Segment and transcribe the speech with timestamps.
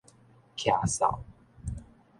[0.55, 1.23] 徛哨